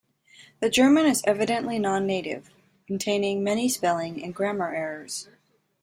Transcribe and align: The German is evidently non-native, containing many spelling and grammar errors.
The 0.61 0.69
German 0.71 1.05
is 1.05 1.21
evidently 1.27 1.77
non-native, 1.77 2.49
containing 2.87 3.43
many 3.43 3.69
spelling 3.69 4.23
and 4.23 4.33
grammar 4.33 4.73
errors. 4.73 5.29